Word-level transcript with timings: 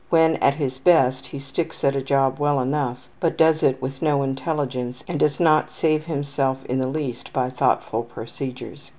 When 0.09 0.37
at 0.37 0.55
his 0.55 0.79
best 0.79 1.27
he 1.27 1.37
sticks 1.37 1.83
at 1.83 1.95
a 1.95 2.01
job 2.01 2.39
well 2.39 2.59
enough, 2.59 3.07
but 3.19 3.37
does 3.37 3.61
it 3.61 3.79
with 3.79 4.01
no 4.01 4.23
intelligence 4.23 5.03
and 5.07 5.19
does 5.19 5.39
not 5.39 5.71
save 5.71 6.05
himself 6.05 6.65
in 6.65 6.79
the 6.79 6.87
least 6.87 7.31
by 7.31 7.51
thoughtful 7.51 8.01
procedures. 8.01 8.89